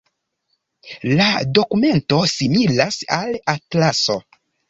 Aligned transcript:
La 1.19 1.27
dokumento 1.57 2.21
similas 2.33 2.99
al 3.21 3.37
atlaso. 3.57 4.19